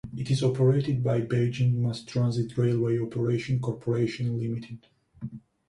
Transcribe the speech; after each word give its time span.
It 0.17 0.31
is 0.31 0.41
operated 0.43 1.03
by 1.03 1.21
Beijing 1.21 1.75
Mass 1.75 2.01
Transit 2.03 2.57
Railway 2.57 2.97
Operation 2.97 3.59
Corporation 3.59 4.39
Limited. 4.39 4.87